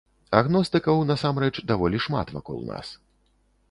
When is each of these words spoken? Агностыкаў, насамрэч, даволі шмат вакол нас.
Агностыкаў, 0.39 1.03
насамрэч, 1.11 1.53
даволі 1.75 1.97
шмат 2.09 2.27
вакол 2.39 2.69
нас. 2.75 2.87